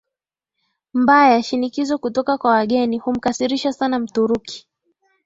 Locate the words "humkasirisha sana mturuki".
2.97-4.67